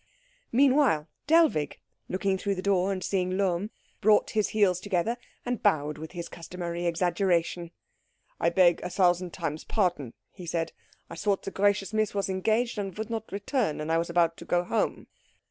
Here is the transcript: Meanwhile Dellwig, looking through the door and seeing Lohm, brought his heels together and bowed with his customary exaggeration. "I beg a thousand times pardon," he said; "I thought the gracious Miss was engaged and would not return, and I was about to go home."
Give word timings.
Meanwhile 0.51 1.07
Dellwig, 1.27 1.79
looking 2.09 2.35
through 2.39 2.55
the 2.55 2.63
door 2.63 2.91
and 2.91 3.03
seeing 3.03 3.37
Lohm, 3.37 3.69
brought 4.01 4.31
his 4.31 4.49
heels 4.49 4.79
together 4.79 5.15
and 5.45 5.61
bowed 5.61 5.99
with 5.99 6.13
his 6.13 6.27
customary 6.27 6.87
exaggeration. 6.87 7.69
"I 8.39 8.49
beg 8.49 8.81
a 8.81 8.89
thousand 8.89 9.31
times 9.31 9.63
pardon," 9.63 10.15
he 10.31 10.47
said; 10.47 10.71
"I 11.07 11.13
thought 11.13 11.43
the 11.43 11.51
gracious 11.51 11.93
Miss 11.93 12.15
was 12.15 12.29
engaged 12.29 12.79
and 12.79 12.97
would 12.97 13.11
not 13.11 13.31
return, 13.31 13.79
and 13.79 13.91
I 13.91 13.99
was 13.99 14.09
about 14.09 14.37
to 14.37 14.45
go 14.45 14.63
home." 14.63 15.05